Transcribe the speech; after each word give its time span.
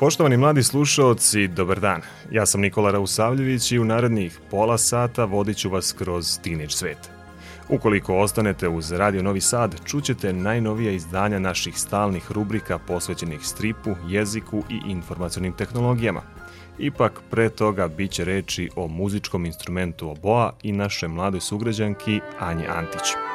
Poštovani 0.00 0.36
mladi 0.36 0.62
slušaoci, 0.62 1.48
dobar 1.48 1.80
dan. 1.80 2.02
Ja 2.30 2.46
sam 2.46 2.60
Nikola 2.60 2.90
Rausavljević 2.90 3.72
i 3.72 3.78
u 3.78 3.84
narednih 3.84 4.38
pola 4.50 4.78
sata 4.78 5.24
vodit 5.24 5.56
ću 5.56 5.70
vas 5.70 5.92
kroz 5.92 6.38
Teenage 6.42 6.70
svet. 6.70 7.10
Ukoliko 7.68 8.16
ostanete 8.18 8.68
uz 8.68 8.92
Radio 8.92 9.22
Novi 9.22 9.40
Sad, 9.40 9.74
čućete 9.84 10.32
najnovija 10.32 10.92
izdanja 10.92 11.38
naših 11.38 11.78
stalnih 11.78 12.32
rubrika 12.32 12.78
posvećenih 12.78 13.40
stripu, 13.42 13.90
jeziku 14.08 14.62
i 14.70 14.90
informacionim 14.90 15.52
tehnologijama. 15.52 16.22
Ipak, 16.78 17.20
pre 17.30 17.48
toga 17.48 17.88
bit 17.88 18.10
će 18.10 18.24
reči 18.24 18.70
o 18.76 18.88
muzičkom 18.88 19.46
instrumentu 19.46 20.10
oboa 20.10 20.52
i 20.62 20.72
naše 20.72 21.08
mladoj 21.08 21.40
sugrađanki 21.40 22.20
Anje 22.38 22.66
Antić. 22.66 23.27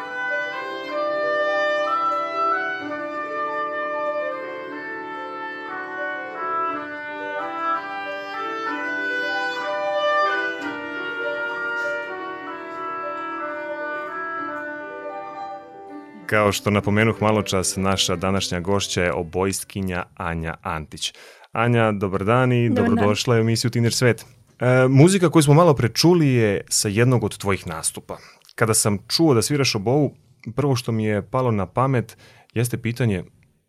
Kao 16.26 16.52
što 16.52 16.72
napomenuh 16.72 17.22
malo 17.22 17.42
čas, 17.42 17.76
naša 17.76 18.16
današnja 18.16 18.60
gošća 18.60 19.04
je 19.04 19.14
obojstkinja 19.14 20.04
Anja 20.16 20.56
Antić. 20.62 21.14
Anja, 21.52 21.92
dobar 21.92 22.26
dan 22.26 22.52
i 22.52 22.70
Dobar 22.70 22.90
dobrodošla 22.90 23.36
u 23.36 23.38
emisiju 23.38 23.72
Tiner 23.72 23.94
Svet. 23.94 24.26
E, 24.60 24.88
muzika 24.90 25.30
koju 25.30 25.44
smo 25.44 25.54
malo 25.54 25.74
prečuli 25.74 26.28
je 26.28 26.62
sa 26.70 26.88
jednog 26.88 27.24
od 27.24 27.38
tvojih 27.38 27.68
nastupa. 27.68 28.18
Kada 28.56 28.74
sam 28.74 28.98
čuo 29.08 29.34
da 29.34 29.42
sviraš 29.42 29.76
obovu, 29.76 30.16
prvo 30.56 30.76
što 30.76 30.92
mi 30.92 31.06
je 31.06 31.30
palo 31.30 31.52
na 31.52 31.66
pamet 31.66 32.18
jeste 32.54 32.78
pitanje 32.78 33.24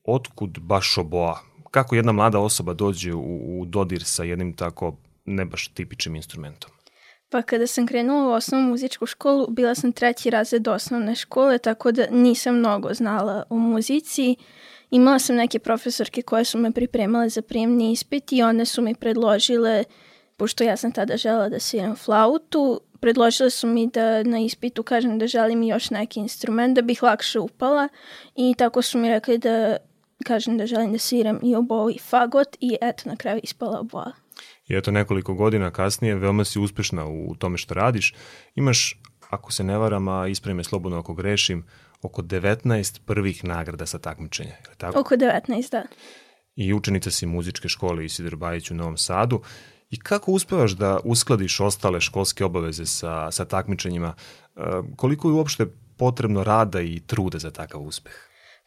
otkud 0.04 0.58
baš 0.60 0.98
oboa? 0.98 1.38
Kako 1.70 1.94
jedna 1.94 2.12
mlada 2.12 2.38
osoba 2.38 2.72
dođe 2.72 3.14
u, 3.14 3.60
u 3.60 3.64
dodir 3.64 4.04
sa 4.04 4.24
jednim 4.24 4.52
tako 4.52 4.96
ne 5.24 5.44
baš 5.44 5.68
tipičnim 5.68 6.16
instrumentom? 6.16 6.73
Pa 7.34 7.42
kada 7.42 7.66
sam 7.66 7.86
krenula 7.86 8.28
u 8.28 8.32
osnovnu 8.32 8.68
muzičku 8.68 9.06
školu, 9.06 9.46
bila 9.48 9.74
sam 9.74 9.92
treći 9.92 10.30
razred 10.30 10.68
osnovne 10.68 11.14
škole, 11.14 11.58
tako 11.58 11.92
da 11.92 12.06
nisam 12.10 12.58
mnogo 12.58 12.94
znala 12.94 13.42
o 13.50 13.56
muzici. 13.56 14.36
Imala 14.90 15.18
sam 15.18 15.36
neke 15.36 15.58
profesorke 15.58 16.22
koje 16.22 16.44
su 16.44 16.58
me 16.58 16.72
pripremale 16.72 17.28
za 17.28 17.42
prijemni 17.42 17.92
ispit 17.92 18.32
i 18.32 18.42
one 18.42 18.64
su 18.64 18.82
mi 18.82 18.94
predložile, 18.94 19.84
pošto 20.36 20.64
ja 20.64 20.76
sam 20.76 20.92
tada 20.92 21.16
žela 21.16 21.48
da 21.48 21.60
sviram 21.60 21.96
flautu, 21.96 22.80
predložile 23.00 23.50
su 23.50 23.66
mi 23.66 23.86
da 23.86 24.22
na 24.22 24.38
ispitu 24.38 24.82
kažem 24.82 25.18
da 25.18 25.26
želim 25.26 25.62
još 25.62 25.90
neki 25.90 26.20
instrument 26.20 26.74
da 26.74 26.82
bih 26.82 27.02
lakše 27.02 27.40
upala 27.40 27.88
i 28.36 28.54
tako 28.58 28.82
su 28.82 28.98
mi 28.98 29.08
rekli 29.08 29.38
da 29.38 29.76
kažem 30.24 30.58
da 30.58 30.66
želim 30.66 30.92
da 30.92 30.98
sviram 30.98 31.40
i 31.42 31.56
obovu 31.56 31.90
i 31.90 31.98
fagot 31.98 32.56
i 32.60 32.76
eto 32.80 33.08
na 33.08 33.16
kraju 33.16 33.40
ispala 33.42 33.80
oboa. 33.80 34.23
I 34.68 34.76
eto 34.76 34.90
nekoliko 34.90 35.34
godina 35.34 35.70
kasnije 35.70 36.14
veoma 36.14 36.44
si 36.44 36.58
uspešna 36.58 37.06
u 37.06 37.34
tome 37.38 37.58
što 37.58 37.74
radiš. 37.74 38.14
Imaš, 38.54 39.00
ako 39.30 39.52
se 39.52 39.64
ne 39.64 39.78
varam, 39.78 40.08
a 40.08 40.28
ispravi 40.28 40.54
me 40.54 40.64
slobodno 40.64 40.98
ako 40.98 41.14
grešim, 41.14 41.66
oko 42.02 42.22
19 42.22 43.00
prvih 43.06 43.44
nagrada 43.44 43.86
sa 43.86 43.98
takmičenja. 43.98 44.50
Je 44.50 44.76
tako? 44.76 45.00
Oko 45.00 45.14
19, 45.14 45.70
da. 45.70 45.82
I 46.56 46.74
učenica 46.74 47.10
si 47.10 47.26
muzičke 47.26 47.68
škole 47.68 48.04
Isidor 48.04 48.36
Bajić 48.36 48.70
u 48.70 48.74
Novom 48.74 48.96
Sadu. 48.96 49.42
I 49.90 50.00
kako 50.00 50.32
uspevaš 50.32 50.72
da 50.72 51.00
uskladiš 51.04 51.60
ostale 51.60 52.00
školske 52.00 52.44
obaveze 52.44 52.86
sa, 52.86 53.30
sa 53.30 53.44
takmičenjima? 53.44 54.14
E, 54.56 54.60
koliko 54.96 55.28
je 55.28 55.32
uopšte 55.32 55.66
potrebno 55.96 56.44
rada 56.44 56.80
i 56.80 57.00
truda 57.06 57.38
za 57.38 57.50
takav 57.50 57.80
uspeh? 57.80 58.14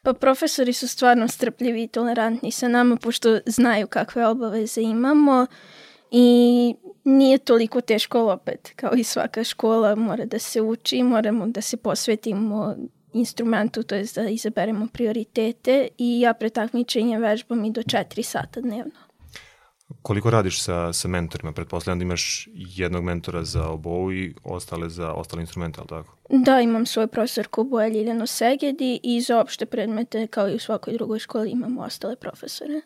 Pa 0.04 0.14
profesori 0.14 0.74
su 0.74 0.88
stvarno 0.88 1.28
strpljivi 1.28 1.84
i 1.84 1.88
tolerantni 1.88 2.52
sa 2.52 2.68
nama 2.68 2.96
pošto 2.96 3.40
znaju 3.46 3.88
kakve 3.88 4.28
obaveze 4.28 4.82
imamo 4.82 5.48
i 6.12 6.76
nije 7.04 7.38
toliko 7.38 7.82
teško 7.82 8.32
opet 8.32 8.74
kao 8.76 8.94
i 8.94 9.04
svaka 9.04 9.44
škola 9.44 9.96
mora 9.96 10.26
da 10.26 10.40
se 10.40 10.62
uči, 10.62 11.04
moramo 11.04 11.48
da 11.48 11.62
se 11.62 11.78
posvetimo 11.78 12.76
instrumentu, 13.14 13.84
to 13.84 13.96
je 13.96 14.06
da 14.16 14.30
izaberemo 14.30 14.88
prioritete 14.94 15.88
i 15.98 16.20
ja 16.20 16.34
pre 16.34 16.50
takmičenja 16.50 17.18
vežbam 17.18 17.66
i 17.66 17.72
do 17.72 17.82
4 17.82 18.22
sata 18.22 18.62
dnevno. 18.62 19.08
Koliko 20.02 20.30
radiš 20.30 20.64
sa, 20.64 20.94
sa 20.94 21.08
mentorima? 21.08 21.52
Pretpostavljam 21.52 22.00
da 22.00 22.04
imaš 22.04 22.48
jednog 22.54 23.04
mentora 23.04 23.44
za 23.44 23.70
obovu 23.70 24.14
i 24.14 24.36
ostale 24.44 24.90
za 24.90 25.14
ostale 25.14 25.42
instrumente, 25.42 25.80
ali 25.80 25.88
tako? 25.88 26.18
Da, 26.30 26.62
imam 26.62 26.86
svoju 26.86 27.08
profesorku 27.08 27.64
Boja 27.64 27.88
Ljiljano 27.88 28.28
Segedi 28.28 29.00
i 29.04 29.22
za 29.22 29.40
opšte 29.40 29.66
predmete, 29.66 30.28
kao 30.28 30.50
i 30.50 30.56
u 30.56 30.60
svakoj 30.60 30.94
drugoj 30.94 31.20
školi, 31.20 31.52
imamo 31.52 31.82
ostale 31.82 32.16
profesore. 32.16 32.82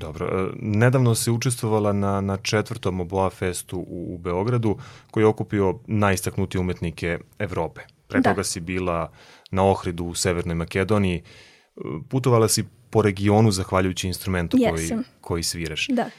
Dobro. 0.00 0.26
E, 0.26 0.52
Nedavno 0.56 1.14
se 1.14 1.30
učestvovala 1.30 1.92
na, 1.92 2.20
na 2.20 2.36
četvrtom 2.36 3.00
Oboa 3.00 3.30
festu 3.30 3.78
u, 3.78 4.14
u 4.14 4.18
Beogradu, 4.18 4.78
koji 5.10 5.22
je 5.22 5.26
okupio 5.26 5.78
najistaknutije 5.86 6.60
umetnike 6.60 7.18
Evrope. 7.38 7.80
Pre 8.08 8.20
Da. 8.20 8.30
toga 8.30 8.44
si 8.44 8.60
bila 8.60 9.12
na 9.50 9.64
Ohridu 9.64 10.04
u 10.04 10.14
Severnoj 10.14 10.54
Makedoniji. 10.54 11.16
E, 11.16 11.80
Putovala 12.08 12.48
si 12.48 12.64
po 12.90 13.02
regionu 13.02 13.50
zahvaljujući 13.50 14.06
instrumentu 14.06 14.56
koji, 14.70 14.82
Jesam. 14.82 15.02
koji 15.20 15.42
sviraš. 15.42 15.86
Da. 15.88 16.10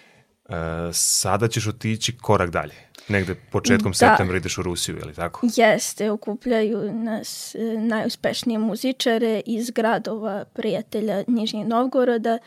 E, 0.52 0.94
sada 0.94 1.48
ćeš 1.48 1.68
otići 1.68 2.18
korak 2.18 2.50
dalje. 2.50 2.74
Negde 3.08 3.36
početkom 3.36 3.92
Da. 3.92 3.96
septembra 3.96 4.38
ideš 4.38 4.58
u 4.58 4.62
Rusiju, 4.62 4.98
je 4.98 5.06
li 5.06 5.14
tako? 5.14 5.48
Jeste, 5.56 6.12
okupljaju 6.12 6.94
nas 6.94 7.56
e, 7.56 7.60
najuspešnije 7.80 8.60
muzičare 8.60 9.42
iz 9.46 9.70
gradova 9.70 10.46
prijatelja 10.46 11.24
Nižnjeg 11.28 11.68
Novgoroda 11.68 12.38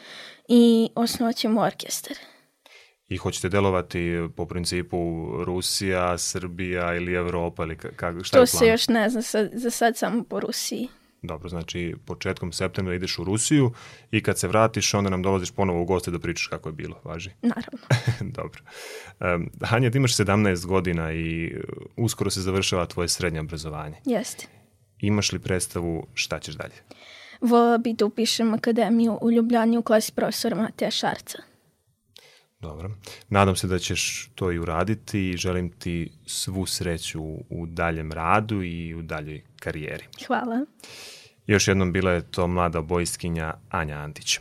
i 0.49 0.89
osnovaćemo 0.95 1.61
orkestar. 1.61 2.17
I 3.09 3.17
hoćete 3.17 3.49
delovati 3.49 4.29
po 4.37 4.47
principu 4.47 4.97
Rusija, 5.45 6.19
Srbija 6.19 6.95
ili 6.95 7.15
Evropa 7.15 7.63
ili 7.63 7.77
ka, 7.77 7.89
ka, 7.97 8.15
šta 8.23 8.39
je 8.39 8.41
To 8.41 8.43
u 8.43 8.47
se 8.59 8.67
još 8.67 8.89
ne 8.89 9.11
zna, 9.11 9.23
sad, 9.23 9.51
za 9.55 9.71
sad 9.71 9.97
samo 9.97 10.25
po 10.25 10.41
Rusiji. 10.41 10.89
Dobro, 11.27 11.49
znači 11.49 11.95
početkom 12.07 12.53
septembra 12.53 12.95
ideš 12.95 13.19
u 13.19 13.25
Rusiju 13.25 13.73
i 14.11 14.23
kad 14.23 14.39
se 14.39 14.49
vratiš 14.49 14.95
onda 14.95 15.11
nam 15.11 15.23
dolaziš 15.23 15.51
ponovo 15.51 15.83
u 15.83 15.85
goste 15.85 16.11
da 16.11 16.19
pričaš 16.19 16.47
kako 16.47 16.69
je 16.69 16.73
bilo, 16.73 17.01
važi? 17.05 17.31
Naravno. 17.43 17.79
Dobro. 18.41 18.63
Um, 19.21 19.51
Hanja, 19.63 19.91
ti 19.91 19.99
imaš 19.99 20.17
17 20.17 20.67
godina 20.67 21.13
i 21.13 21.55
uh, 21.57 21.63
uskoro 21.97 22.31
se 22.31 22.41
završava 22.41 22.87
tvoje 22.87 23.09
srednje 23.09 23.41
obrazovanje. 23.41 23.97
Jeste. 24.05 24.47
Imaš 25.01 25.33
li 25.33 25.39
predstavu 25.39 26.07
šta 26.15 26.39
ćeš 26.39 26.55
dalje? 26.55 26.75
Vola 27.41 27.79
bi 27.79 27.93
da 27.93 28.05
upišem 28.05 28.55
akademiju 28.55 29.19
u 29.23 29.31
Ljubljani 29.31 29.79
u 29.79 29.83
klasi 29.83 30.13
profesora 30.13 30.57
Mateja 30.57 30.91
Šarca. 30.91 31.39
Dobro. 32.61 32.91
Nadam 33.29 33.57
se 33.57 33.67
da 33.67 33.79
ćeš 33.79 34.31
to 34.35 34.53
i 34.53 34.59
uraditi 34.59 35.31
i 35.31 35.37
želim 35.37 35.69
ti 35.71 36.13
svu 36.27 36.67
sreću 36.67 37.23
u, 37.23 37.45
u 37.51 37.67
daljem 37.67 38.13
radu 38.13 38.63
i 38.63 38.95
u 38.95 39.03
daljoj 39.03 39.43
karijeri. 39.65 40.05
Hvala. 40.27 40.65
Još 41.47 41.69
jednom 41.69 41.93
bila 41.93 42.11
je 42.11 42.31
to 42.31 42.47
mlada 42.47 42.83
bojstkinja 42.83 43.55
Anja 43.71 43.99
Antić. 43.99 44.39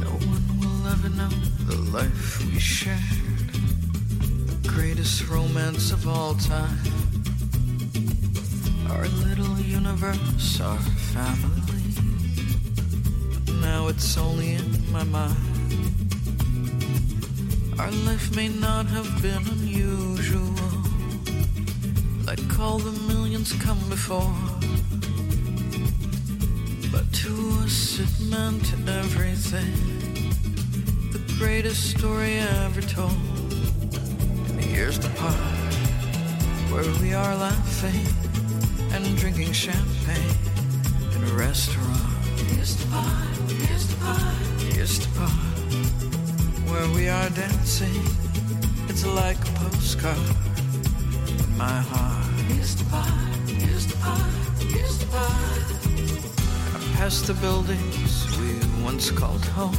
No 0.00 0.10
one 0.10 0.46
will 0.60 0.86
ever 0.92 1.10
know 1.10 1.30
the 1.68 1.98
life 1.98 2.44
we 2.54 2.60
shared, 2.60 3.50
the 4.62 4.68
greatest 4.68 5.22
romance 5.30 5.94
of 5.94 6.06
all 6.06 6.34
time. 6.34 6.82
Our 8.90 9.06
little 9.28 9.76
universe, 9.76 10.64
our 10.64 10.78
family. 11.14 11.82
But 13.46 13.54
now 13.54 13.88
it's 13.88 14.18
only 14.18 14.46
in 14.54 14.92
my 14.92 15.04
mind. 15.04 15.55
Our 17.78 17.90
life 17.90 18.34
may 18.34 18.48
not 18.48 18.86
have 18.86 19.20
been 19.20 19.46
unusual, 19.48 20.54
like 22.26 22.58
all 22.58 22.78
the 22.78 22.92
millions 23.12 23.52
come 23.52 23.78
before. 23.90 24.34
But 26.90 27.12
to 27.22 27.32
us 27.64 28.00
it 28.00 28.30
meant 28.30 28.72
everything. 28.88 29.76
The 31.12 31.20
greatest 31.38 31.90
story 31.98 32.38
ever 32.38 32.80
told. 32.80 33.12
And 34.48 34.58
here's 34.58 34.98
the 34.98 35.10
part 35.10 35.36
where 36.72 36.90
we 37.02 37.12
are 37.12 37.36
laughing 37.36 38.06
and 38.92 39.16
drinking 39.18 39.52
champagne 39.52 40.38
in 41.14 41.22
a 41.24 41.34
restaurant. 41.34 42.00
Here's 42.52 42.76
the 42.76 42.86
part, 42.90 43.50
here's 43.50 44.98
the 44.98 45.08
part, 45.18 45.55
we 46.94 47.08
are 47.08 47.30
dancing. 47.30 48.02
It's 48.88 49.04
like 49.06 49.38
a 49.38 49.52
postcard 49.60 50.36
my 51.56 51.80
heart. 51.80 52.26
Here's 52.50 52.76
the 52.76 52.84
part, 52.90 53.08
here's 53.48 53.86
the 53.86 53.96
here's 54.72 54.98
the. 54.98 55.06
I 56.74 56.78
past 56.96 57.26
the 57.26 57.34
buildings 57.34 58.26
we 58.38 58.84
once 58.84 59.10
called 59.10 59.44
home. 59.44 59.76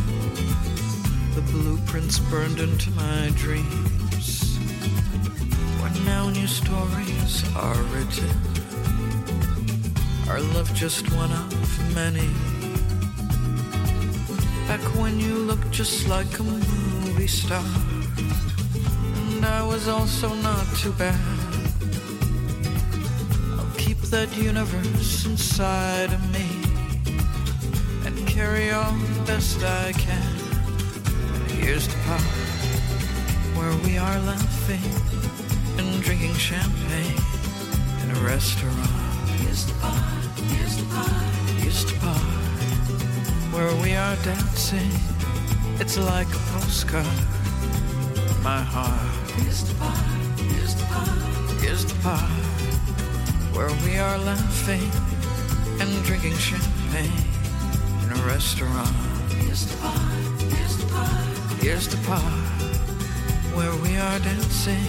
The 1.36 1.42
blueprints 1.52 2.20
burned 2.32 2.60
into 2.60 2.90
my 2.92 3.32
dreams. 3.36 4.58
Where 5.80 6.06
now 6.06 6.30
new 6.30 6.48
stories 6.48 7.44
are 7.56 7.82
written. 7.94 8.32
Our 10.30 10.42
love 10.56 10.74
just 10.74 11.12
one 11.14 11.32
of 11.32 11.96
many. 11.96 12.30
Back 14.68 14.82
when 15.00 15.20
you 15.20 15.36
looked 15.36 15.72
just 15.72 16.08
like 16.08 16.40
a 16.40 16.44
movie 17.18 17.28
star. 17.28 17.64
And 19.32 19.46
I 19.46 19.66
was 19.66 19.88
also 19.88 20.34
not 20.36 20.66
too 20.78 20.92
bad. 20.94 21.20
I'll 23.58 23.76
keep 23.78 23.98
that 24.14 24.30
universe 24.38 25.26
inside 25.26 26.14
of 26.14 26.22
me 26.32 26.48
and 28.06 28.16
carry 28.28 28.70
on 28.72 29.00
best 29.26 29.64
I 29.64 29.94
can. 29.94 30.34
Here's 31.60 31.88
the 31.88 31.98
part 32.06 32.22
where 33.58 33.76
we 33.86 33.98
are 33.98 34.20
laughing 34.20 34.88
and 35.80 36.04
drinking 36.04 36.36
champagne 36.36 37.22
in 38.04 38.16
a 38.16 38.20
restaurant. 38.22 38.92
Here's 39.42 39.66
the 39.66 39.74
part, 39.82 40.40
here's 40.54 40.78
the 40.78 40.86
part, 40.94 41.12
here's 41.62 41.84
the 41.86 42.00
part 42.00 42.22
where 43.54 43.74
we 43.82 43.96
are 43.96 44.16
dancing. 44.18 45.17
It's 45.80 45.98
like 45.98 46.28
a 46.28 46.40
postcard. 46.54 47.06
My 48.44 48.62
heart. 48.62 49.32
Here's 49.42 49.64
the 49.64 49.76
part, 49.76 49.96
here's 50.40 50.74
the 50.76 50.84
part, 50.86 51.62
here's 51.62 51.86
the 51.86 51.94
part 52.02 52.32
where 53.54 53.70
we 53.86 53.98
are 53.98 54.18
laughing 54.18 54.90
and 55.80 56.04
drinking 56.04 56.34
champagne 56.34 57.12
in 58.04 58.12
a 58.12 58.22
restaurant. 58.26 58.96
Here's 59.30 59.68
the 59.68 59.78
part, 59.78 59.98
here's 60.52 60.78
the 60.78 60.88
part, 60.88 61.62
here's 61.62 61.88
the 61.88 61.98
part 62.08 62.34
where 63.56 63.76
we 63.84 63.98
are 63.98 64.20
dancing. 64.20 64.88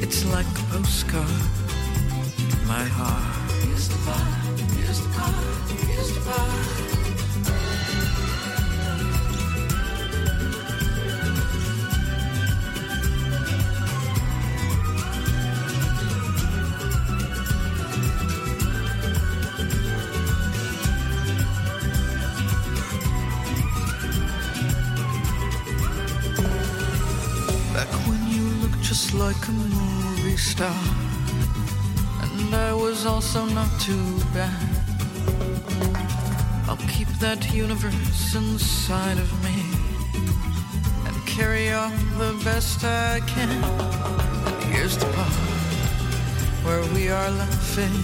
It's 0.00 0.24
like 0.26 0.46
a 0.46 0.64
postcard. 0.70 1.42
My 2.66 2.84
heart. 2.84 3.50
Here's 3.66 3.88
the 3.88 3.98
part, 4.06 4.60
here's 4.78 5.00
the 5.00 5.08
part, 5.18 5.70
here's 5.86 6.14
the 6.14 6.20
part. 6.20 6.87
Like 29.34 29.48
a 29.48 29.52
movie 29.52 30.38
star. 30.38 30.82
And 32.22 32.54
I 32.54 32.72
was 32.72 33.04
also 33.04 33.44
not 33.44 33.68
too 33.78 34.06
bad. 34.32 34.70
I'll 36.66 36.84
keep 36.96 37.08
that 37.20 37.52
universe 37.52 38.34
inside 38.34 39.18
of 39.18 39.30
me 39.44 39.58
and 41.06 41.16
carry 41.26 41.70
on 41.70 41.92
the 42.16 42.32
best 42.42 42.82
I 42.84 43.20
can. 43.26 43.50
And 44.48 44.64
here's 44.72 44.96
the 44.96 45.10
part 45.16 45.44
where 46.64 46.84
we 46.94 47.10
are 47.10 47.30
laughing 47.30 47.96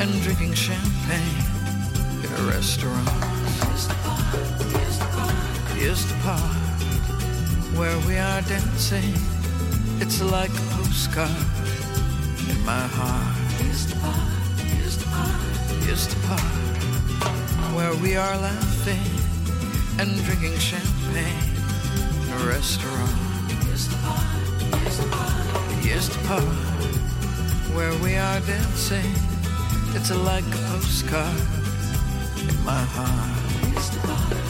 and 0.00 0.22
drinking 0.22 0.54
champagne 0.54 1.42
in 2.22 2.30
a 2.42 2.42
restaurant. 2.54 3.08
Here's 3.64 3.88
the 3.88 3.94
part, 4.04 4.34
here's 4.76 4.98
the 4.98 5.08
part, 5.16 5.34
here's 5.78 6.04
the 6.06 6.18
part 6.22 6.56
where 7.76 7.98
we 8.06 8.16
are 8.18 8.42
dancing. 8.42 9.37
It's 10.00 10.22
like 10.22 10.50
a 10.50 10.62
postcard 10.76 11.30
in 12.48 12.64
my 12.64 12.86
heart. 12.96 13.36
Here's 13.60 13.86
the 13.86 13.96
part, 14.00 14.60
here's 14.60 14.96
the 14.96 15.06
part, 15.10 15.34
here's 15.82 16.06
the 16.06 16.16
part 16.26 16.40
where 17.74 17.94
we 17.96 18.16
are 18.16 18.36
laughing 18.38 19.02
and 19.98 20.10
drinking 20.24 20.56
champagne 20.58 21.50
in 22.22 22.32
a 22.32 22.46
restaurant. 22.46 23.10
Here's 23.64 23.88
the 23.88 23.96
part, 23.96 24.22
here's 24.80 24.98
the 24.98 25.08
part, 25.08 25.84
here's 25.84 26.08
the 26.08 26.18
part 26.28 26.42
where 27.74 27.94
we 28.02 28.16
are 28.16 28.40
dancing. 28.40 29.12
It's 29.96 30.10
like 30.14 30.44
a 30.46 30.60
postcard 30.70 31.42
in 32.38 32.64
my 32.64 32.82
heart. 32.94 33.38
Here's 33.66 33.90
the 33.90 34.00
part, 34.06 34.47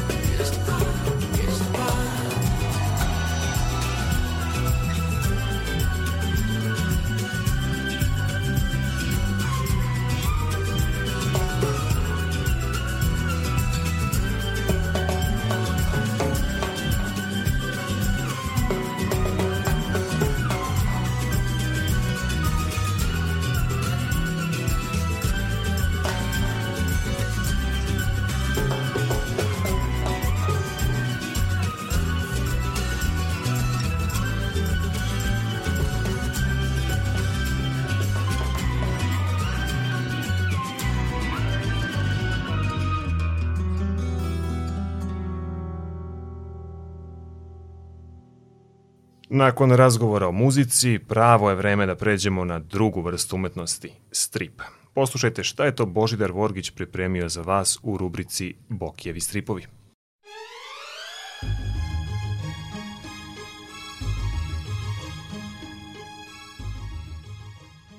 Nakon 49.39 49.73
razgovora 49.73 50.29
o 50.29 50.33
muzici, 50.33 50.99
pravo 51.09 51.51
je 51.51 51.57
vreme 51.57 51.87
da 51.87 51.95
pređemo 51.97 52.45
na 52.45 52.59
drugu 52.59 53.01
vrstu 53.01 53.37
umetnosti, 53.37 53.93
strip. 54.13 54.63
Poslušajte 54.95 55.45
šta 55.45 55.65
je 55.65 55.77
to 55.77 55.87
Božidar 55.87 56.33
Vorgić 56.33 56.71
pripremio 56.71 57.29
za 57.29 57.43
vas 57.43 57.79
u 57.83 57.97
rubrici 57.97 58.55
Bokijevi 58.69 59.21
stripovi. 59.21 59.67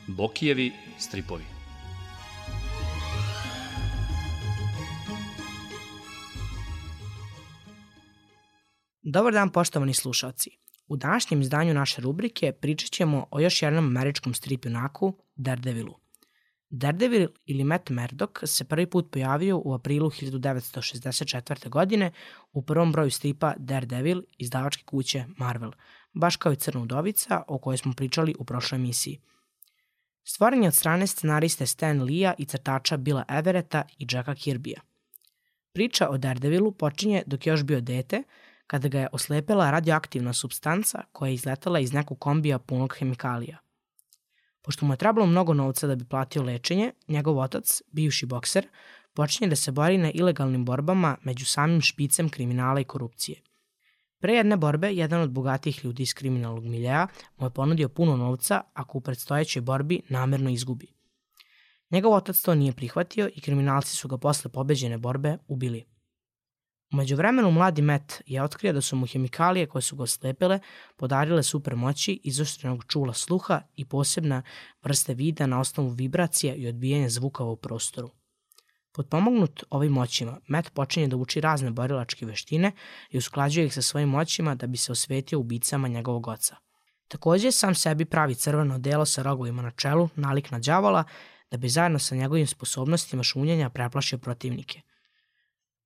Bokijevi 0.08 0.72
stripovi. 0.98 1.43
Dobar 9.01 9.34
dan 9.34 9.50
poštovani 9.50 9.93
slušalci. 9.93 10.68
U 10.89 10.98
današnjem 10.98 11.41
izdanju 11.41 11.74
naše 11.74 12.01
rubrike 12.01 12.51
pričat 12.51 12.91
ćemo 12.91 13.25
o 13.31 13.39
još 13.39 13.62
jednom 13.62 13.86
američkom 13.86 14.34
strip 14.34 14.65
junaku, 14.65 15.13
Daredevilu. 15.36 15.96
Daredevil 16.69 17.27
ili 17.46 17.63
Matt 17.63 17.89
Murdock 17.89 18.39
se 18.43 18.65
prvi 18.65 18.86
put 18.86 19.12
pojavio 19.12 19.62
u 19.65 19.74
aprilu 19.74 20.10
1964. 20.10 21.69
godine 21.69 22.12
u 22.51 22.62
prvom 22.62 22.91
broju 22.91 23.12
stripa 23.12 23.53
Daredevil 23.58 24.22
izdavačke 24.38 24.84
kuće 24.86 25.25
Marvel, 25.38 25.72
baš 26.13 26.36
kao 26.36 26.53
i 26.53 26.55
Crna 26.55 26.81
udovica 26.81 27.43
o 27.48 27.58
kojoj 27.58 27.77
smo 27.77 27.93
pričali 27.93 28.36
u 28.39 28.46
prošloj 28.46 28.79
emisiji. 28.79 29.22
Stvoren 30.24 30.63
je 30.63 30.67
od 30.67 30.75
strane 30.75 31.08
scenariste 31.08 31.65
Stan 31.65 32.01
Lee-a 32.01 32.34
i 32.38 32.46
crtača 32.46 32.98
Billa 32.98 33.24
Everetta 33.29 33.84
i 33.98 34.08
Jacka 34.12 34.36
Kirbija. 34.36 34.81
Priča 35.74 36.10
o 36.10 36.17
Daredevilu 36.17 36.72
počinje 36.72 37.24
dok 37.25 37.48
je 37.48 37.51
još 37.51 37.63
bio 37.63 37.81
dete, 37.81 38.24
kada 38.69 38.88
ga 38.88 38.99
je 38.99 39.07
oslepela 39.11 39.71
radioaktivna 39.71 40.33
substanca 40.33 41.03
koja 41.11 41.29
je 41.29 41.33
izletala 41.33 41.79
iz 41.79 41.93
nekog 41.93 42.19
kombija 42.19 42.59
punog 42.59 42.95
hemikalija. 42.99 43.57
Pošto 44.61 44.85
mu 44.85 44.93
je 44.93 44.97
trebalo 44.97 45.25
mnogo 45.25 45.53
novca 45.53 45.88
da 45.88 45.95
bi 45.95 46.05
platio 46.05 46.43
lečenje, 46.43 46.91
njegov 47.07 47.39
otac, 47.39 47.81
bivši 47.91 48.25
bokser, 48.25 48.67
počinje 49.13 49.49
da 49.49 49.55
se 49.55 49.71
bori 49.71 49.97
na 49.97 50.11
ilegalnim 50.11 50.65
borbama 50.65 51.15
među 51.23 51.45
samim 51.45 51.81
špicem 51.81 52.29
kriminala 52.29 52.79
i 52.79 52.83
korupcije. 52.83 53.41
Pre 54.19 54.33
jedne 54.33 54.57
borbe, 54.57 54.93
jedan 54.93 55.21
od 55.21 55.31
bogatih 55.31 55.85
ljudi 55.85 56.03
iz 56.03 56.13
kriminalnog 56.13 56.63
miljeja 56.63 57.07
mu 57.38 57.45
je 57.45 57.53
ponudio 57.53 57.89
puno 57.89 58.17
novca 58.17 58.61
ako 58.73 58.97
u 58.97 59.01
predstojećoj 59.01 59.61
borbi 59.61 60.01
namerno 60.09 60.49
izgubi. 60.49 60.93
Njegov 61.91 62.13
otac 62.13 62.41
to 62.41 62.55
nije 62.55 62.73
prihvatio 62.73 63.29
i 63.35 63.41
kriminalci 63.41 63.95
su 63.95 64.07
ga 64.07 64.17
posle 64.17 64.51
pobeđene 64.51 64.97
borbe 64.97 65.38
ubili. 65.47 65.85
Umeđu 66.91 67.15
vremenu 67.15 67.51
mladi 67.51 67.81
Matt 67.81 68.22
je 68.25 68.43
otkrio 68.43 68.74
da 68.74 68.81
su 68.81 68.96
mu 68.96 69.05
hemikalije 69.05 69.67
koje 69.67 69.81
su 69.81 69.96
ga 69.96 70.03
oslepile 70.03 70.60
podarile 70.98 71.43
super 71.43 71.75
moći, 71.75 72.19
izoštrenog 72.24 72.86
čula 72.88 73.13
sluha 73.13 73.62
i 73.75 73.86
posebna 73.86 74.41
vrste 74.84 75.13
vida 75.13 75.48
na 75.48 75.60
osnovu 75.60 75.89
vibracija 75.89 76.55
i 76.55 76.67
odbijanja 76.67 77.10
zvukova 77.10 77.51
u 77.51 77.55
prostoru. 77.55 78.10
Podpomognut 78.91 79.63
ovim 79.69 79.91
moćima, 79.91 80.39
Matt 80.48 80.74
počinje 80.74 81.08
da 81.08 81.17
uči 81.17 81.41
razne 81.41 81.72
borilačke 81.72 82.25
veštine 82.25 82.72
i 83.10 83.17
usklađuje 83.17 83.65
ih 83.65 83.74
sa 83.74 83.81
svojim 83.81 84.10
moćima 84.10 84.55
da 84.55 84.67
bi 84.67 84.77
se 84.77 84.91
osvetio 84.91 85.39
ubicama 85.39 85.88
njegovog 85.88 86.27
oca. 86.27 86.55
Takođe, 87.08 87.51
sam 87.51 87.75
sebi 87.75 88.05
pravi 88.05 88.36
crveno 88.36 88.79
delo 88.79 89.05
sa 89.05 89.22
rogovima 89.22 89.62
na 89.62 89.72
čelu, 89.72 90.10
nalik 90.15 90.51
na 90.51 90.60
đavola, 90.60 91.03
da 91.51 91.58
bi 91.58 91.69
zajedno 91.69 92.00
sa 92.00 92.15
njegovim 92.15 92.48
sposobnostima 92.48 93.24
šunjenja 93.24 93.69
preplašio 93.69 94.17
protivnike. 94.17 94.81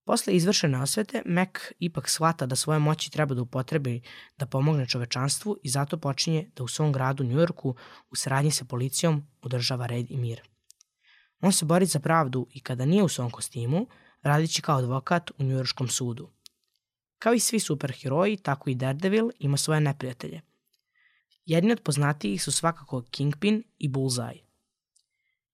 Posle 0.06 0.36
izvršene 0.36 0.82
osvete, 0.82 1.22
Mac 1.26 1.50
ipak 1.80 2.10
shvata 2.10 2.46
da 2.46 2.56
svoje 2.56 2.80
moći 2.80 3.12
treba 3.12 3.36
da 3.36 3.42
upotrebi 3.42 4.02
da 4.38 4.46
pomogne 4.46 4.88
čovečanstvu 4.88 5.58
i 5.64 5.70
zato 5.70 5.98
počinje 5.98 6.50
da 6.56 6.64
u 6.64 6.68
svom 6.68 6.92
gradu 6.92 7.24
Njujorku 7.24 7.76
u 8.10 8.16
saradnji 8.16 8.52
sa 8.52 8.66
policijom 8.66 9.28
udržava 9.42 9.86
red 9.86 10.12
i 10.12 10.18
mir. 10.18 10.42
On 11.42 11.52
se 11.52 11.66
bori 11.66 11.86
za 11.86 12.00
pravdu 12.00 12.48
i 12.52 12.60
kada 12.60 12.86
nije 12.86 13.04
u 13.04 13.10
svom 13.10 13.32
kostimu, 13.32 13.88
radići 14.22 14.62
kao 14.62 14.78
advokat 14.78 15.32
u 15.38 15.44
njujorškom 15.44 15.88
sudu. 15.88 16.30
Kao 17.20 17.34
i 17.34 17.40
svi 17.40 17.60
superheroji, 17.60 18.38
tako 18.38 18.70
i 18.70 18.76
Daredevil 18.76 19.30
ima 19.40 19.58
svoje 19.58 19.82
neprijatelje. 19.82 20.42
Jedni 21.46 21.72
od 21.72 21.80
poznatijih 21.80 22.44
su 22.44 22.52
svakako 22.52 23.04
Kingpin 23.12 23.64
i 23.78 23.90
Bullseye. 23.90 24.40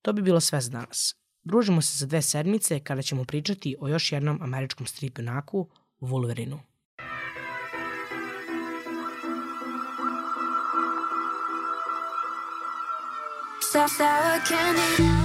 To 0.02 0.14
bi 0.14 0.22
bilo 0.22 0.40
sve 0.40 0.62
za 0.62 0.70
danas. 0.70 1.19
Družimo 1.50 1.82
se 1.82 1.98
za 1.98 2.06
dve 2.06 2.22
sedmice 2.22 2.80
kada 2.80 3.02
ćemo 3.02 3.24
pričati 3.24 3.76
o 3.80 3.88
još 3.88 4.12
jednom 4.12 4.42
američkom 4.42 4.86
strip 4.86 5.18
junaku, 5.18 5.68
Wolverinu. 6.02 6.60
Sour 13.72 14.40
candy. 14.48 15.19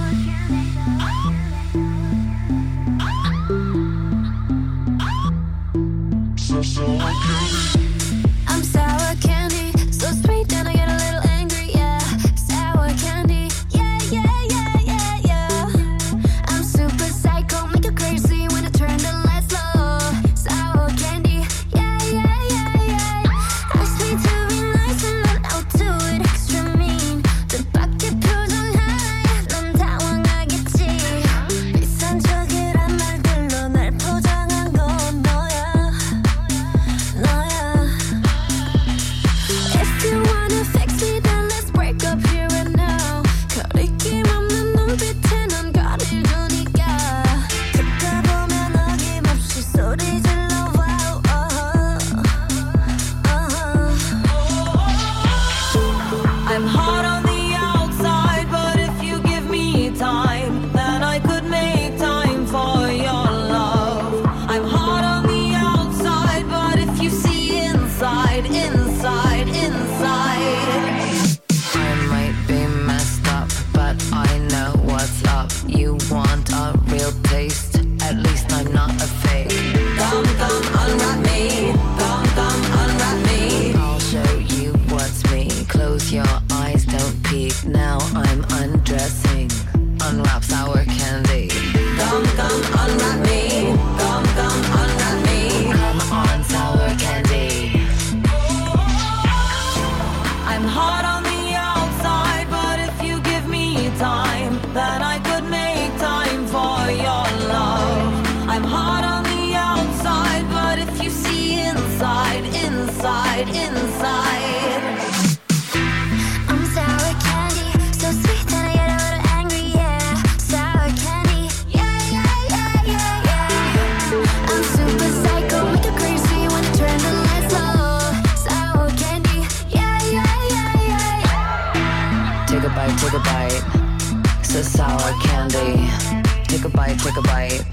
Take 136.65 136.77
a 136.77 136.87
bite, 136.87 136.99
take 137.03 137.17
a 137.17 137.21
bite. 137.21 137.63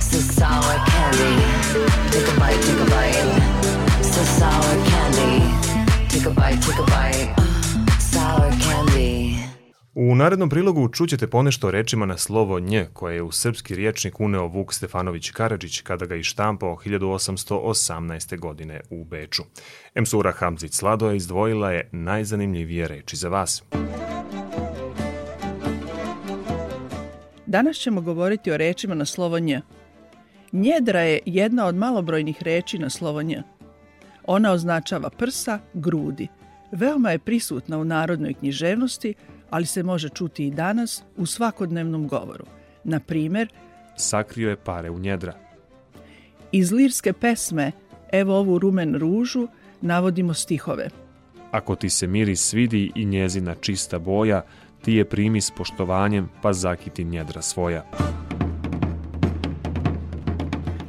So 0.00 0.18
sour 0.18 0.76
candy. 0.90 1.34
Take 2.12 2.28
a 2.28 2.40
bite, 2.40 2.60
take 2.66 2.80
a 2.80 2.86
bite. 2.94 3.24
So 4.02 4.22
sour 4.38 4.74
candy. 4.90 5.34
Take 6.08 6.26
a 6.26 6.30
bite, 6.30 6.60
take 6.60 6.78
a 6.78 6.84
bite. 6.84 7.34
Sour 8.00 8.50
candy. 8.62 9.34
U 9.94 10.14
narednom 10.14 10.48
prilogu 10.48 10.88
čućete 10.88 11.26
ponešto 11.26 11.70
rečima 11.70 12.06
na 12.06 12.16
slovo 12.16 12.60
nj 12.60 12.84
koje 12.92 13.14
je 13.14 13.22
u 13.22 13.32
srpski 13.32 13.74
riječnik 13.74 14.20
uneo 14.20 14.46
Vuk 14.46 14.74
Stefanović 14.74 15.30
Karadžić 15.30 15.80
kada 15.80 16.06
ga 16.06 16.14
je 16.14 16.22
štampao 16.22 16.76
1818. 16.86 18.38
godine 18.38 18.80
u 18.90 19.04
Beču. 19.04 19.42
Emsura 19.94 20.32
Hamzić 20.32 20.72
Sladoja 20.72 21.14
izdvojila 21.14 21.70
je 21.70 21.88
najzanimljivije 21.92 22.88
reči 22.88 23.16
za 23.16 23.28
vas. 23.28 23.62
Danas 27.48 27.76
ćemo 27.76 28.00
govoriti 28.00 28.50
o 28.50 28.56
rečima 28.56 28.94
na 28.94 29.04
slovo 29.04 29.38
nj. 29.38 29.56
Njedra 30.52 31.00
je 31.00 31.20
jedna 31.26 31.66
od 31.66 31.74
malobrojnih 31.74 32.42
reči 32.42 32.78
na 32.78 32.90
slovo 32.90 33.22
nj. 33.22 33.36
Ona 34.26 34.52
označava 34.52 35.10
prsa, 35.10 35.58
grudi. 35.74 36.28
Veoma 36.72 37.10
je 37.10 37.18
prisutna 37.18 37.78
u 37.78 37.84
narodnoj 37.84 38.34
književnosti, 38.34 39.14
ali 39.50 39.66
se 39.66 39.82
može 39.82 40.08
čuti 40.08 40.46
i 40.46 40.50
danas 40.50 41.02
u 41.16 41.26
svakodnevnom 41.26 42.08
govoru. 42.08 42.44
Na 42.84 43.00
primer, 43.00 43.48
Sakrio 43.96 44.50
je 44.50 44.56
pare 44.56 44.90
u 44.90 44.98
njedra. 44.98 45.32
iz 46.52 46.72
lirske 46.72 47.12
pesme 47.12 47.72
Evo 48.12 48.38
ovu 48.38 48.58
rumen 48.58 48.94
ružu 48.94 49.48
navodimo 49.80 50.34
stihove. 50.34 50.88
Ako 51.50 51.76
ti 51.76 51.90
se 51.90 52.06
miris 52.06 52.40
svidi 52.40 52.92
i 52.94 53.04
njezina 53.04 53.54
čista 53.54 53.98
boja, 53.98 54.42
ti 54.82 54.92
je 54.92 55.04
primi 55.04 55.40
s 55.40 55.50
poštovanjem, 55.50 56.28
pa 56.42 56.52
zakiti 56.52 57.04
njedra 57.04 57.42
svoja. 57.42 57.84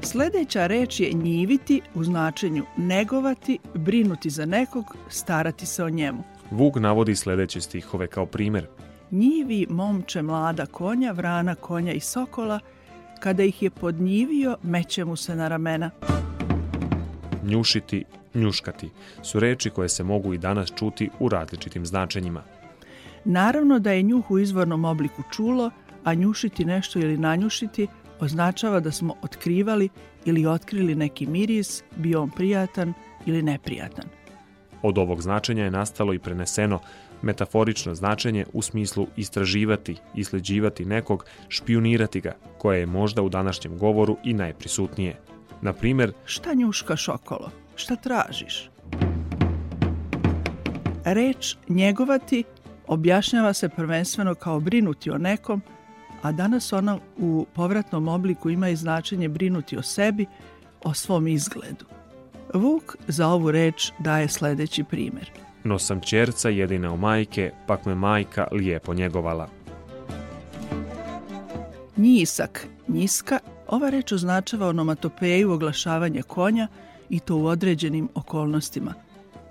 Sledeća 0.01 0.67
reč 0.67 0.99
je 0.99 1.13
njiviti 1.13 1.81
u 1.95 2.03
značenju 2.03 2.65
negovati, 2.77 3.59
brinuti 3.73 4.29
za 4.29 4.45
nekog, 4.45 4.95
starati 5.09 5.65
se 5.65 5.83
o 5.83 5.89
njemu. 5.89 6.23
Vuk 6.51 6.75
navodi 6.75 7.15
sledeće 7.15 7.61
stihove 7.61 8.07
kao 8.07 8.25
primer. 8.25 8.67
Njivi 9.11 9.67
momče 9.69 10.21
mlada 10.21 10.65
konja, 10.65 11.11
vrana 11.11 11.55
konja 11.55 11.93
i 11.93 11.99
sokola, 11.99 12.59
kada 13.19 13.43
ih 13.43 13.63
je 13.63 13.69
podnjivio, 13.69 14.57
meće 14.63 15.05
mu 15.05 15.15
se 15.15 15.35
na 15.35 15.47
ramena. 15.47 15.91
Njušiti, 17.43 18.03
njuškati 18.33 18.89
su 19.23 19.39
reči 19.39 19.69
koje 19.69 19.89
se 19.89 20.03
mogu 20.03 20.33
i 20.33 20.37
danas 20.37 20.71
čuti 20.75 21.09
u 21.19 21.29
različitim 21.29 21.85
značenjima. 21.85 22.43
Naravno 23.31 23.79
da 23.79 23.91
je 23.91 24.01
njuh 24.01 24.31
u 24.31 24.39
izvornom 24.39 24.85
obliku 24.85 25.23
čulo, 25.31 25.71
a 26.03 26.13
njušiti 26.13 26.65
nešto 26.65 26.99
ili 26.99 27.17
nanjušiti 27.17 27.87
označava 28.19 28.79
da 28.79 28.91
smo 28.91 29.15
otkrivali 29.21 29.89
ili 30.25 30.45
otkrili 30.45 30.95
neki 30.95 31.25
miris, 31.25 31.83
bio 31.95 32.21
on 32.21 32.29
prijatan 32.29 32.93
ili 33.25 33.41
neprijatan. 33.41 34.05
Od 34.81 34.97
ovog 34.97 35.21
značenja 35.21 35.63
je 35.63 35.71
nastalo 35.71 36.13
i 36.13 36.19
preneseno 36.19 36.79
metaforično 37.21 37.95
značenje 37.95 38.45
u 38.53 38.61
smislu 38.61 39.07
istraživati, 39.17 39.95
isleđivati 40.15 40.85
nekog, 40.85 41.25
špionirati 41.49 42.21
ga, 42.21 42.35
koje 42.57 42.79
je 42.79 42.85
možda 42.85 43.21
u 43.21 43.29
današnjem 43.29 43.77
govoru 43.77 44.17
i 44.23 44.33
najprisutnije. 44.33 45.19
Na 45.61 45.73
primer, 45.73 46.13
Šta 46.25 46.53
njuškaš 46.53 47.09
okolo? 47.09 47.51
Šta 47.75 47.95
tražiš? 47.95 48.69
Reč 51.05 51.55
njegovati 51.67 52.43
objašnjava 52.89 53.53
se 53.53 53.69
prvenstveno 53.69 54.35
kao 54.35 54.59
brinuti 54.59 55.11
o 55.11 55.17
nekom, 55.17 55.61
a 56.21 56.31
danas 56.31 56.73
ona 56.73 56.97
u 57.17 57.45
povratnom 57.53 58.07
obliku 58.07 58.49
ima 58.49 58.69
i 58.69 58.75
značenje 58.75 59.29
brinuti 59.29 59.77
o 59.77 59.81
sebi, 59.81 60.25
o 60.83 60.93
svom 60.93 61.27
izgledu. 61.27 61.85
Vuk 62.53 62.95
za 63.07 63.27
ovu 63.27 63.51
reč 63.51 63.91
daje 63.99 64.27
sledeći 64.27 64.83
primjer. 64.83 65.31
no 65.63 65.79
sam 65.79 66.01
čerca 66.01 66.49
jedina 66.49 66.91
u 66.93 66.97
majke, 66.97 67.51
pak 67.67 67.85
me 67.85 67.95
majka 67.95 68.47
lijepo 68.51 68.93
njegovala. 68.93 69.47
Njisak, 71.97 72.67
njiska, 72.87 73.39
ova 73.67 73.89
reč 73.89 74.11
označava 74.11 74.67
onomatopeju 74.67 75.51
oglašavanja 75.51 76.21
konja 76.21 76.67
i 77.09 77.19
to 77.19 77.37
u 77.37 77.45
određenim 77.45 78.09
okolnostima. 78.15 78.93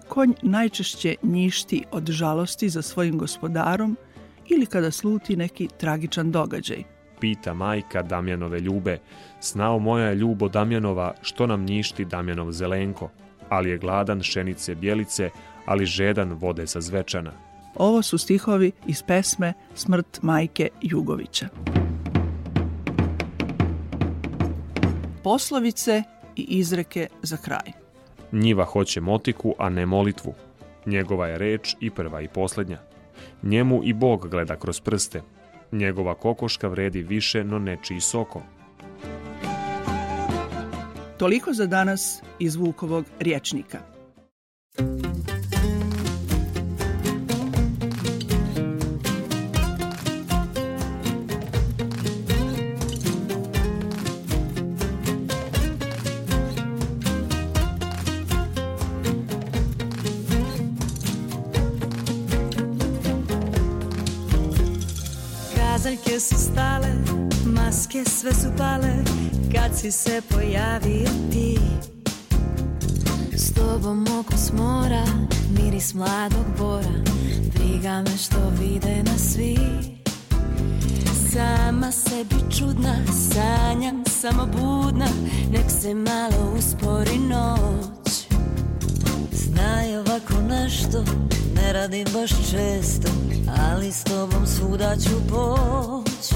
Konj 0.08 0.32
najčešće 0.42 1.14
njišti 1.22 1.84
od 1.90 2.10
žalosti 2.10 2.68
za 2.68 2.82
svojim 2.82 3.18
gospodarom 3.18 3.96
ili 4.48 4.66
kada 4.66 4.90
sluti 4.90 5.36
neki 5.36 5.68
tragičan 5.78 6.32
događaj. 6.32 6.82
Pita 7.20 7.54
majka 7.54 8.02
Damjanove 8.02 8.60
ljube, 8.60 8.98
snao 9.40 9.78
moja 9.78 10.06
je 10.06 10.14
ljubo 10.14 10.48
Damjanova, 10.48 11.14
što 11.22 11.46
nam 11.46 11.64
njišti 11.64 12.04
Damjanov 12.04 12.52
zelenko, 12.52 13.10
ali 13.48 13.70
je 13.70 13.78
gladan 13.78 14.22
šenice 14.22 14.74
bjelice, 14.74 15.30
ali 15.66 15.86
žedan 15.86 16.32
vode 16.32 16.66
sa 16.66 16.80
zvečana. 16.80 17.32
Ovo 17.74 18.02
su 18.02 18.18
stihovi 18.18 18.72
iz 18.86 19.02
pesme 19.02 19.52
Smrt 19.74 20.22
majke 20.22 20.68
Jugovića. 20.82 21.48
Poslovice 25.24 26.02
i 26.36 26.42
izreke 26.42 27.08
za 27.22 27.36
kraj. 27.36 27.77
Njiva 28.32 28.64
hoće 28.64 29.00
motiku, 29.00 29.54
a 29.58 29.68
ne 29.68 29.86
molitvu. 29.86 30.34
Njegova 30.86 31.26
je 31.26 31.38
reč 31.38 31.76
i 31.80 31.90
prva 31.90 32.20
i 32.20 32.28
posljednja. 32.28 32.78
Njemu 33.42 33.80
i 33.84 33.92
Bog 33.92 34.28
gleda 34.28 34.56
kroz 34.56 34.80
prste. 34.80 35.22
Njegova 35.72 36.14
kokoška 36.14 36.68
vredi 36.68 37.02
više, 37.02 37.44
no 37.44 37.58
nečiji 37.58 38.00
soko. 38.00 38.42
Toliko 41.18 41.52
za 41.52 41.66
danas 41.66 42.22
iz 42.38 42.56
Vukovog 42.56 43.04
riječnika. 43.20 43.97
Si 69.80 69.92
se 69.92 70.22
pojavio 70.28 71.08
ti 71.32 71.58
S 73.36 73.52
tobom 73.52 74.06
okus 74.20 74.52
mora, 74.52 75.04
miris 75.50 75.94
mladog 75.94 76.46
bora 76.58 77.02
Briga 77.54 78.02
me 78.02 78.16
što 78.16 78.38
vide 78.60 79.02
na 79.02 79.18
svi. 79.18 79.58
Sama 81.32 81.92
sebi 81.92 82.56
čudna, 82.58 82.96
sanjam 83.32 84.04
samo 84.06 84.46
budna 84.46 85.08
Nek 85.52 85.70
se 85.80 85.94
malo 85.94 86.54
uspori 86.58 87.18
noć. 87.18 88.26
Znaj 89.32 89.96
ovako 89.96 90.34
nešto, 90.48 91.04
ne 91.54 91.72
radim 91.72 92.06
baš 92.12 92.30
često 92.30 93.08
Ali 93.58 93.92
s 93.92 94.04
tobom 94.04 94.46
svuda 94.46 94.96
ću 94.96 95.28
poć. 95.30 96.28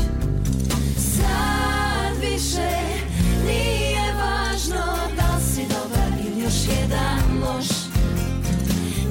Sad 0.97 2.21
više 2.21 3.12
nije 3.47 4.15
važno 4.15 4.85
Da 5.17 5.37
li 5.37 5.43
si 5.55 5.63
dobar 5.63 6.27
ili 6.27 6.43
još 6.43 6.55
jedan 6.69 7.43
loš. 7.43 7.69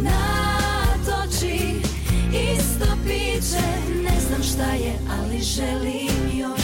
Natoči 0.04 1.82
isto 2.54 2.86
piće 3.04 3.65
Ne 4.04 4.20
znam 4.28 4.44
šta 4.44 4.74
je, 4.74 4.94
ali 5.20 5.41
želim 5.41 6.39
još 6.39 6.61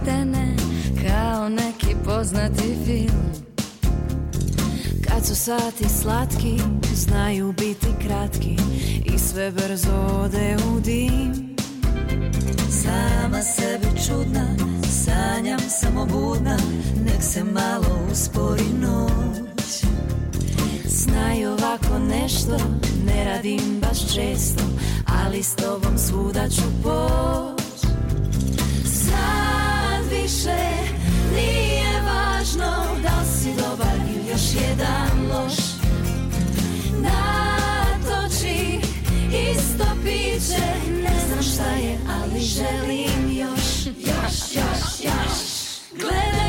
zapletene 0.00 0.56
Kao 1.06 1.48
neki 1.48 1.96
poznati 2.04 2.76
film. 2.86 3.32
Kad 5.08 5.26
su 5.26 5.34
sati 5.34 5.88
slatki, 5.88 6.58
znaju 6.94 7.52
biti 7.52 7.86
kratki 8.06 8.56
I 9.04 9.18
sve 9.18 9.50
brzo 9.50 10.20
ode 10.22 10.56
u 10.72 10.80
dim. 10.80 11.56
Sama 12.82 13.42
sebi 13.42 13.86
čudna, 14.06 14.46
sanjam 15.04 15.60
samo 15.80 16.06
budna 16.06 16.56
Nek 17.04 17.22
se 17.22 17.44
malo 17.44 17.98
uspori 18.12 18.68
noć. 18.80 19.84
Znaj 20.84 21.46
ovako 21.46 21.98
nešto, 21.98 22.56
ne 23.06 23.24
radim 23.24 23.80
baš 23.80 24.14
često 24.14 24.64
Ali 25.24 25.42
s 25.42 25.54
tobom 25.54 25.98
svuda 25.98 26.48
ću 26.48 26.62
poć 26.82 27.59
više. 30.30 30.56
Nije 31.34 32.02
važno 32.02 32.86
Da 33.02 33.20
li 33.20 33.26
si 33.40 33.48
dobar 33.56 33.96
ili 34.14 34.30
još 34.30 34.42
jedan 34.54 35.28
loš. 35.32 35.56
Natoči 37.02 38.80
isto 39.52 39.84
piće. 40.04 40.62
Ne 41.02 41.14
znam 41.26 41.42
šta 41.42 41.70
je, 41.70 41.98
ali 42.08 42.40
želim 42.40 43.38
još. 43.38 43.86
Još, 43.86 44.54
još, 44.54 45.04
još. 45.04 45.38
Gledaj 46.00 46.39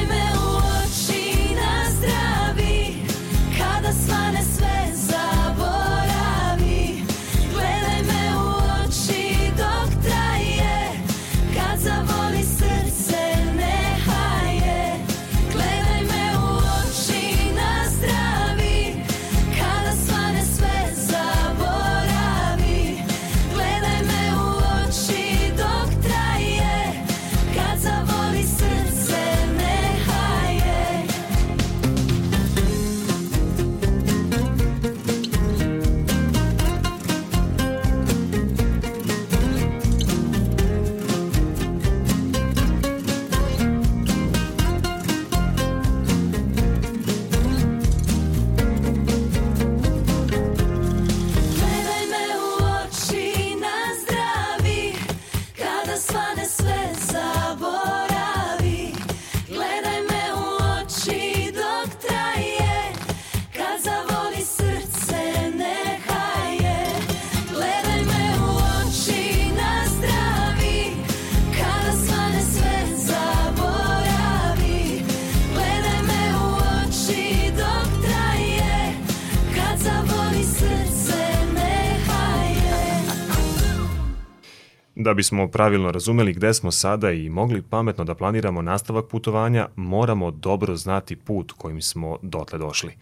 Da 85.03 85.13
bismo 85.13 85.47
pravilno 85.47 85.91
razumeli 85.91 86.33
gde 86.33 86.53
smo 86.53 86.71
sada 86.71 87.11
i 87.11 87.29
mogli 87.29 87.61
pametno 87.61 88.03
da 88.03 88.15
planiramo 88.15 88.61
nastavak 88.61 89.05
putovanja, 89.09 89.67
moramo 89.75 90.31
dobro 90.31 90.75
znati 90.75 91.15
put 91.15 91.51
kojim 91.51 91.81
smo 91.81 92.17
dotle 92.21 92.59
došli. 92.59 92.93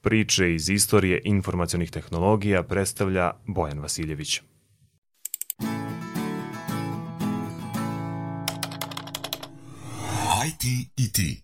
Priče 0.00 0.54
iz 0.54 0.70
istorije 0.70 1.20
informacionih 1.24 1.90
tehnologija 1.90 2.62
predstavlja 2.62 3.30
Bojan 3.46 3.78
Vasiljević. 3.78 4.40
IT 10.46 10.64
i 10.96 11.12
ti. 11.12 11.42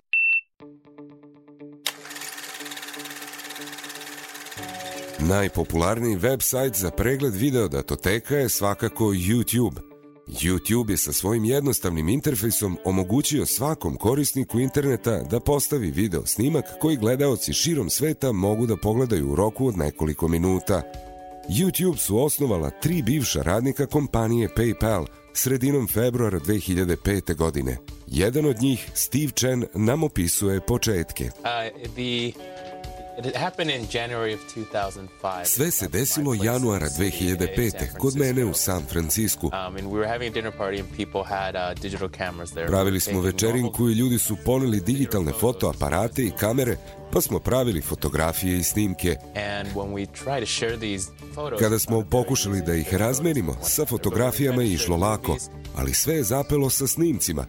Najpopularniji 5.19 6.17
web 6.17 6.41
sajt 6.43 6.75
za 6.75 6.91
pregled 6.91 7.35
video 7.35 7.69
datoteka 7.69 8.37
je 8.37 8.49
svakako 8.49 9.05
YouTube. 9.05 9.94
YouTube 10.27 10.91
je 10.91 10.97
sa 10.97 11.13
svojim 11.13 11.45
jednostavnim 11.45 12.09
interfejsom 12.09 12.79
omogućio 12.85 13.47
svakom 13.47 13.97
korisniku 13.97 14.61
interneta 14.61 15.23
da 15.23 15.41
postavi 15.41 15.91
video 15.91 16.27
snimak 16.27 16.65
koji 16.81 16.97
gledaoci 16.97 17.53
širom 17.53 17.91
sveta 17.91 18.33
mogu 18.33 18.67
da 18.67 18.77
pogledaju 18.77 19.31
u 19.31 19.35
roku 19.35 19.67
od 19.67 19.79
nekoliko 19.79 20.29
minuta. 20.29 20.83
YouTube 21.49 21.97
su 21.97 22.25
osnovala 22.25 22.71
tri 22.71 23.03
bivša 23.03 23.43
radnika 23.43 23.87
kompanije 23.87 24.49
PayPal 24.57 25.07
sredinom 25.33 25.89
februara 25.89 26.41
2005. 26.41 27.35
godine. 27.35 27.77
Jedan 28.07 28.47
od 28.47 28.63
njih, 28.63 28.91
Steve 28.95 29.33
Chen, 29.35 29.67
nam 29.75 30.03
opisuje 30.03 30.61
početke. 30.61 31.25
Uh, 31.25 31.85
the 31.95 32.33
It 33.19 33.37
happened 33.37 33.71
in 33.71 33.87
January 33.93 34.35
of 34.35 34.41
2005. 34.55 35.45
Sve 35.45 35.71
se 35.71 35.89
desilo 35.89 36.35
januara 36.35 36.87
2005. 36.89 37.99
kod 37.99 38.17
mene 38.17 38.45
u 38.45 38.55
San 38.55 38.83
Francisku. 38.93 39.47
Um, 39.47 39.77
and 39.77 39.87
we 39.87 39.99
were 39.99 40.09
having 40.09 40.31
a 40.31 40.35
dinner 40.35 40.53
party 40.53 40.81
and 40.81 40.89
people 40.97 41.23
had 41.23 41.55
uh, 41.57 41.83
digital 41.83 42.09
cameras 42.09 42.51
there. 42.53 42.67
Pravili 42.67 43.01
smo 43.01 43.21
večerinku 43.21 43.89
i 43.89 43.95
ljudi 43.95 44.19
su 44.19 44.37
poneli 44.45 44.81
digitalne 44.81 45.33
fotoaparate 45.33 46.23
i 46.23 46.31
kamere, 46.31 46.77
pa 47.15 47.21
smo 47.21 47.39
pravili 47.39 47.81
fotografije 47.81 48.59
i 48.59 48.63
snimke. 48.63 49.17
Kada 51.59 51.79
smo 51.79 52.03
pokušali 52.11 52.63
da 52.63 52.75
ih 52.75 52.95
razmenimo, 52.95 53.57
sa 53.63 53.85
fotografijama 53.87 54.63
je 54.63 54.73
išlo 54.73 54.97
lako, 54.97 55.37
ali 55.77 55.95
sve 55.95 56.15
je 56.15 56.23
zapelo 56.23 56.71
sa 56.71 56.87
snimcima. 56.87 57.47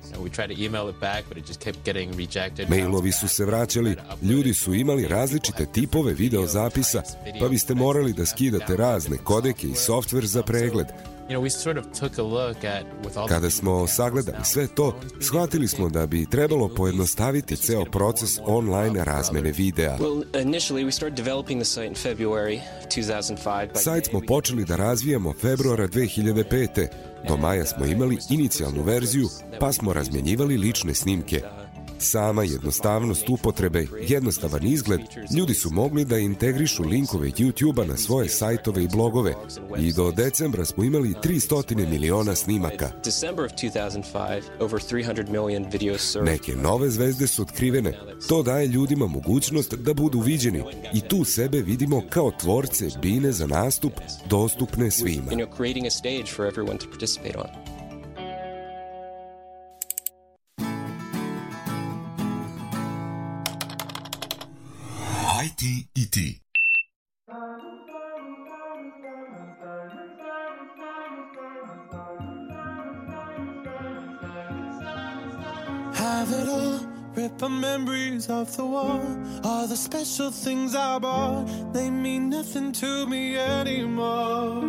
Mailovi 2.68 3.12
su 3.12 3.28
se 3.28 3.46
vraćali, 3.46 3.96
ljudi 4.22 4.54
su 4.54 4.74
imali 4.74 5.08
različite 5.08 5.66
tipove 5.66 6.14
videozapisa, 6.14 7.02
pa 7.40 7.48
biste 7.48 7.76
morali 7.76 8.14
da 8.14 8.26
skidate 8.26 8.76
razne 8.76 9.18
kodeke 9.18 9.68
i 9.68 9.76
softver 9.76 10.26
za 10.26 10.44
pregled. 10.44 10.88
You 11.30 11.36
know, 11.36 11.42
we 11.42 11.50
sort 11.50 11.78
of 11.78 11.86
took 12.00 12.18
a 12.18 12.24
look 12.24 12.64
at 12.64 12.84
with 13.04 13.18
all 13.18 13.28
Kada 13.28 13.50
smo 13.50 13.88
sagledali 13.88 14.44
sve 14.44 14.68
to, 14.68 14.94
shvatili 15.22 15.68
smo 15.68 15.90
da 15.90 16.06
bi 16.06 16.26
trebalo 16.26 16.70
pojednostaviti 16.76 17.56
ceo 17.56 17.86
proces 17.86 18.40
online 18.46 19.04
razmene 19.04 19.52
videa. 19.52 19.98
Well, 19.98 20.24
initially 20.42 20.86
we 20.86 20.92
started 20.92 21.16
developing 21.16 21.60
the 21.60 21.66
site 21.66 21.88
in 21.88 21.96
February 21.96 22.60
2005. 22.96 23.74
By 23.74 23.78
Sajt 23.78 24.06
smo 24.10 24.22
počeli 24.28 24.66
da 24.66 24.76
razvijamo 24.76 25.34
februara 25.34 25.88
2005. 25.88 26.88
Do 27.28 27.38
maja 27.38 27.66
smo 27.66 27.86
imali 27.86 28.18
inicijalnu 28.30 28.84
verziju, 28.84 29.30
pa 29.60 29.74
smo 29.74 29.94
razmjenjivali 29.94 30.58
lične 30.58 30.94
snimke. 30.94 31.42
Sama 32.00 32.44
jednostavnost 32.44 33.30
upotrebe, 33.30 33.88
jednostavan 34.08 34.68
izgled, 34.68 35.02
ljudi 35.38 35.54
su 35.54 35.70
mogli 35.72 36.06
da 36.06 36.18
integrišu 36.18 36.84
linkove 36.84 37.28
YouTube-a 37.28 37.86
na 37.86 37.98
svoje 37.98 38.30
sajtove 38.30 38.84
i 38.84 38.88
blogove 38.88 39.34
i 39.80 39.94
do 39.94 40.12
decembra 40.12 40.66
smo 40.66 40.84
imali 40.84 41.14
300 41.24 41.90
miliona 41.90 42.36
snimaka. 42.36 42.92
December 43.04 43.46
of 43.46 43.52
2005, 43.52 44.42
over 44.60 44.82
300 44.82 45.30
million 45.30 45.66
videos 45.72 46.02
served. 46.12 46.32
Neke 46.32 46.56
nove 46.56 46.90
zvezde 46.90 47.28
su 47.28 47.42
otkrivene. 47.42 48.00
To 48.30 48.44
daje 48.44 48.68
ljudima 48.68 49.08
mogućnost 49.08 49.74
da 49.74 49.94
budu 49.94 50.20
viđeni 50.20 50.64
i 50.94 51.02
tu 51.02 51.24
sebe 51.24 51.62
vidimo 51.62 52.02
kao 52.10 52.32
tvorce 52.32 52.86
bine 53.02 53.32
za 53.32 53.48
nastup 53.48 53.94
dostupne 54.30 54.92
svima. 54.92 55.32
Have 75.96 76.32
it 76.32 76.48
all, 76.48 76.80
rip 77.16 77.38
the 77.40 77.50
memories 77.50 78.30
off 78.30 78.56
the 78.56 78.66
wall. 78.66 79.02
All 79.44 79.66
the 79.66 79.76
special 79.76 80.30
things 80.30 80.76
I 80.76 81.00
bought, 81.00 81.74
they 81.74 81.90
mean 81.90 82.30
nothing 82.30 82.72
to 82.74 83.08
me 83.08 83.36
anymore. 83.36 84.62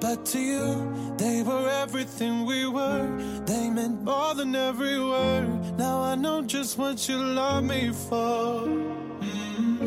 But 0.00 0.26
to 0.26 0.38
you, 0.38 0.94
they 1.16 1.42
were 1.42 1.68
everything 1.82 2.46
we 2.46 2.68
were. 2.68 3.08
They 3.46 3.68
meant 3.68 4.02
more 4.02 4.34
than 4.34 4.54
every 4.54 5.00
word. 5.00 5.76
Now 5.76 6.02
I 6.02 6.14
know 6.14 6.42
just 6.42 6.78
what 6.78 7.08
you 7.08 7.16
love 7.16 7.64
me 7.64 7.92
for. 7.92 9.05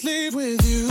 diamonds 0.00 0.04
leave 0.04 0.34
with 0.34 0.66
you. 0.66 0.89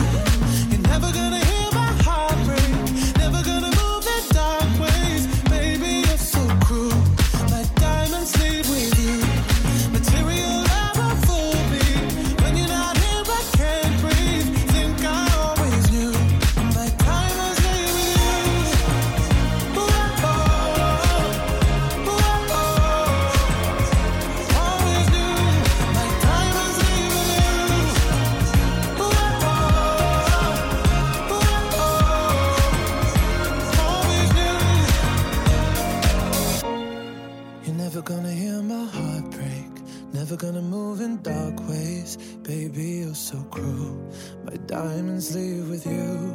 So 43.30 43.38
cruel. 43.48 43.96
My 44.44 44.56
diamonds 44.66 45.36
leave 45.36 45.70
with 45.70 45.86
you. 45.86 46.34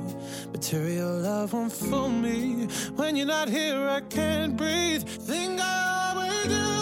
Material 0.54 1.20
love 1.20 1.52
won't 1.52 1.74
fool 1.74 2.08
me. 2.08 2.68
When 2.96 3.18
you're 3.18 3.28
not 3.28 3.50
here, 3.50 3.90
I 3.90 4.00
can't 4.00 4.56
breathe. 4.56 5.04
Think 5.04 5.60
I 5.60 6.14
always 6.16 6.46
do. 6.46 6.75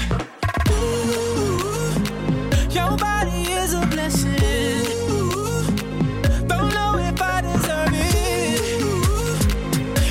Ooh, 0.69 1.55
your 2.71 2.99
body 2.99 3.51
is 3.51 3.73
a 3.73 3.87
blessing. 3.87 4.85
Don't 6.49 6.71
know 6.75 6.99
if 6.99 7.23
I 7.23 7.41
deserve 7.41 7.95
it. 7.95 8.61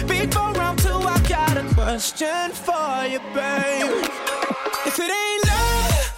Before 0.08 0.54
round 0.54 0.80
two, 0.80 0.98
I 0.98 1.20
got 1.30 1.56
a 1.56 1.64
question 1.76 2.52
for 2.66 3.06
you, 3.06 3.20
babe. 3.36 3.94
If 4.88 4.98
it 4.98 5.12
ain't 5.22 5.46
love, 5.52 6.14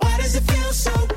why 0.00 0.16
does 0.18 0.34
it 0.34 0.42
feel 0.42 0.72
so 0.72 1.13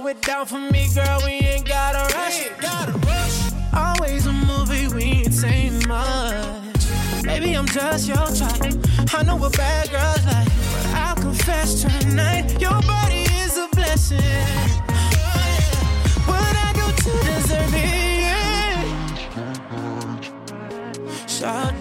Slow 0.00 0.08
it 0.08 0.22
down 0.22 0.46
for 0.46 0.58
me, 0.58 0.88
girl, 0.94 1.20
we 1.26 1.32
ain't 1.32 1.66
gotta 1.68 2.14
rush. 2.16 2.48
Always 3.74 4.24
a 4.24 4.32
movie, 4.32 4.88
we 4.88 5.02
ain't 5.02 5.34
saying 5.34 5.86
much. 5.86 6.86
Maybe 7.22 7.52
I'm 7.52 7.66
just 7.66 8.08
your 8.08 8.16
type. 8.16 8.74
I 9.12 9.22
know 9.24 9.36
what 9.36 9.54
bad 9.58 9.90
girls 9.90 10.24
like, 10.24 10.48
but 10.72 10.86
I'll 10.94 11.16
confess 11.16 11.82
tonight, 11.82 12.58
your 12.58 12.80
body 12.80 13.26
is 13.42 13.58
a 13.58 13.68
blessing. 13.72 14.22
What 16.24 16.56
I 16.66 16.72
do 16.72 16.86
to 17.02 17.10
deserve 17.26 17.74
it? 17.74 18.80
Shout. 21.28 21.79